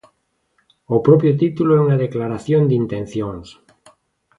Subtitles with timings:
[0.95, 3.47] O propio título é unha declaración de intencións.